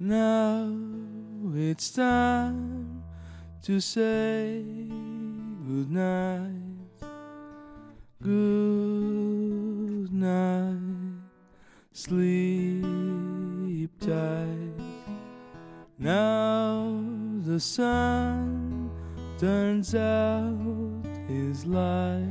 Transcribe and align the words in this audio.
Now 0.00 0.72
it's 1.56 1.90
time 1.90 3.02
to 3.62 3.80
say 3.80 4.62
good 4.62 5.90
night. 5.90 6.52
Good 8.22 10.12
night. 10.12 10.78
Sleep 11.92 12.86
tight. 13.98 14.72
Now 15.98 17.02
the 17.44 17.58
sun 17.58 18.92
turns 19.36 19.96
out 19.96 21.04
his 21.26 21.66
light. 21.66 22.24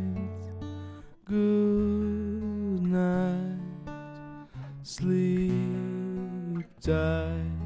Good 1.26 2.82
night. 2.84 3.60
Sleep 4.84 6.66
tight. 6.80 7.57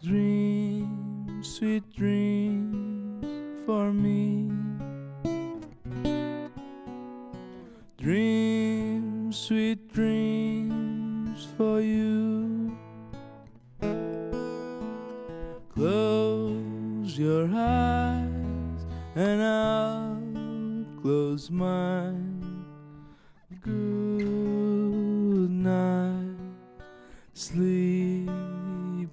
Dream 0.00 1.42
sweet 1.42 1.82
dreams 1.92 3.26
for 3.66 3.92
me. 3.92 4.48
Dream 7.96 9.32
sweet 9.32 9.92
dreams 9.92 11.48
for 11.56 11.80
you. 11.80 12.78
Close 15.74 17.18
your 17.18 17.50
eyes 17.52 18.86
and 19.16 19.42
I'll 19.42 20.22
close 21.02 21.50
mine. 21.50 22.64
Good 23.62 25.50
night, 25.50 26.36
sleep 27.34 27.97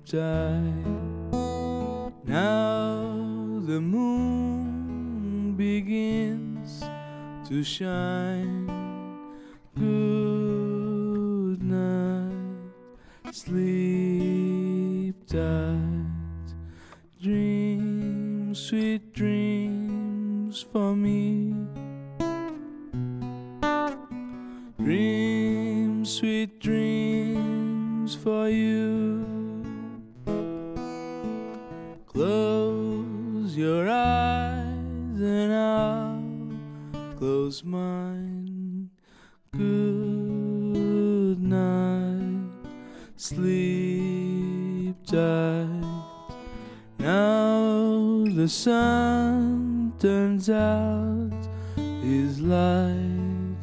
tight. 0.05 1.32
Now 2.26 3.61
the 3.66 3.81
moon 3.81 5.56
begins 5.56 6.84
to 7.50 7.64
shine. 7.64 8.70
Good 9.76 11.64
night, 11.64 13.33
sleep 13.33 15.16
tight. 15.26 16.06
Dream 17.22 18.53
sweet 18.53 19.11
dreams 19.14 20.61
for 20.72 20.95
me. 20.95 21.56
Dream 24.78 26.06
sweet 26.06 26.59
dreams 26.59 28.14
for 28.14 28.48
you. 28.50 29.55
Close 33.56 33.64
your 33.64 33.89
eyes 33.89 35.22
and 35.22 35.53
I'll 35.53 37.16
close 37.16 37.64
mine. 37.64 38.89
Good 39.53 41.39
night, 41.39 42.50
sleep 43.16 44.98
tight. 45.06 45.70
Now 47.00 48.26
the 48.28 48.50
sun 48.50 49.94
turns 50.00 50.50
out 50.50 51.31
his 51.78 52.42
light. 52.42 53.56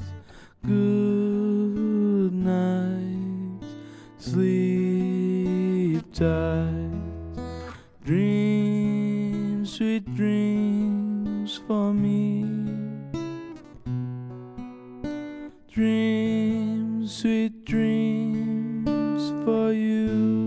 Good 0.64 2.32
night, 2.32 3.60
sleep 4.16 6.10
tight. 6.14 6.88
Dream 8.06 8.51
sweet 9.82 10.14
dreams 10.14 11.60
for 11.66 11.92
me. 11.92 12.44
dreams, 15.72 17.12
sweet 17.12 17.64
dreams 17.64 19.22
for 19.44 19.72
you. 19.72 20.41